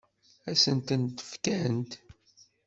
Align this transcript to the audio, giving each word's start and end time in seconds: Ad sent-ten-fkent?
Ad 0.49 0.57
sent-ten-fkent? 0.63 1.91